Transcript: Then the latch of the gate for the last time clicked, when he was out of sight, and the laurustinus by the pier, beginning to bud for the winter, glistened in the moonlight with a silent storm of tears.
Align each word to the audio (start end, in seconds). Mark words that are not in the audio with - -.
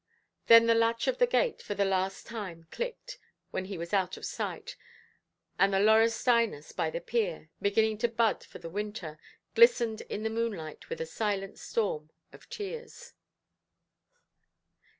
Then 0.47 0.65
the 0.65 0.73
latch 0.73 1.05
of 1.05 1.19
the 1.19 1.27
gate 1.27 1.61
for 1.61 1.75
the 1.75 1.85
last 1.85 2.25
time 2.25 2.65
clicked, 2.71 3.19
when 3.51 3.65
he 3.65 3.77
was 3.77 3.93
out 3.93 4.17
of 4.17 4.25
sight, 4.25 4.75
and 5.59 5.71
the 5.71 5.79
laurustinus 5.79 6.71
by 6.71 6.89
the 6.89 6.99
pier, 6.99 7.51
beginning 7.61 7.99
to 7.99 8.07
bud 8.07 8.43
for 8.43 8.57
the 8.57 8.67
winter, 8.67 9.19
glistened 9.53 10.01
in 10.09 10.23
the 10.23 10.31
moonlight 10.31 10.89
with 10.89 11.01
a 11.01 11.05
silent 11.05 11.59
storm 11.59 12.09
of 12.33 12.49
tears. 12.49 13.13